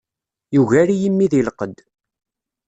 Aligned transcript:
Yugar-iyi 0.55 1.09
mmi 1.11 1.25
di 1.31 1.41
lqedd. 1.47 1.77